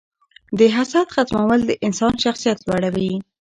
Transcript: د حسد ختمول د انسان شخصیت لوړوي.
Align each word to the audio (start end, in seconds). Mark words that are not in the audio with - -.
د 0.57 0.59
حسد 0.75 1.07
ختمول 1.15 1.59
د 1.65 1.71
انسان 1.85 2.13
شخصیت 2.23 2.57
لوړوي. 2.67 3.11